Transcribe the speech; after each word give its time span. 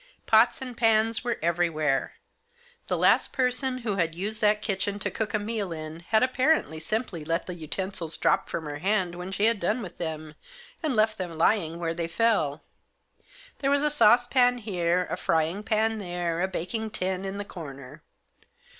Pots 0.25 0.63
and 0.63 0.75
pans 0.75 1.23
were 1.23 1.37
everywhere. 1.43 2.15
The 2.87 2.97
last 2.97 3.31
person 3.31 3.77
who 3.85 3.97
had 3.97 4.15
used 4.15 4.41
that 4.41 4.63
kitchen 4.63 4.97
to 4.97 5.11
cook 5.11 5.35
a 5.35 5.37
meal 5.37 5.71
in 5.71 5.99
had 5.99 6.23
apparently 6.23 6.79
simply 6.79 7.23
let 7.23 7.45
the 7.45 7.53
utensils 7.53 8.17
drop 8.17 8.49
from 8.49 8.65
her 8.65 8.79
hand 8.79 9.13
when 9.13 9.31
she 9.31 9.45
had 9.45 9.59
done 9.59 9.83
with 9.83 9.99
them, 9.99 10.33
and 10.81 10.95
left 10.95 11.19
them 11.19 11.37
lying 11.37 11.77
where 11.77 11.93
they 11.93 12.07
fell. 12.07 12.63
There 13.59 13.69
was 13.69 13.83
a 13.83 13.91
saucepan 13.91 14.57
here, 14.57 15.05
a 15.07 15.17
frying 15.17 15.61
pan 15.61 15.99
there, 15.99 16.41
a 16.41 16.47
baking 16.47 16.89
tin 16.89 17.23
in 17.23 17.37
the 17.37 17.45
corner. 17.45 18.01